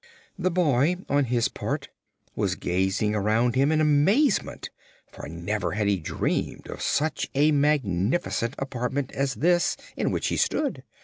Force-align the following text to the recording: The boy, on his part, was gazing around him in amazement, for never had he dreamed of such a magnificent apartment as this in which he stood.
The 0.35 0.49
boy, 0.49 0.95
on 1.09 1.25
his 1.25 1.47
part, 1.47 1.89
was 2.35 2.55
gazing 2.55 3.13
around 3.13 3.53
him 3.53 3.71
in 3.71 3.79
amazement, 3.79 4.71
for 5.05 5.27
never 5.29 5.73
had 5.73 5.87
he 5.87 5.97
dreamed 5.99 6.67
of 6.71 6.81
such 6.81 7.29
a 7.35 7.51
magnificent 7.51 8.55
apartment 8.57 9.11
as 9.11 9.35
this 9.35 9.77
in 9.95 10.09
which 10.09 10.29
he 10.29 10.37
stood. 10.37 10.81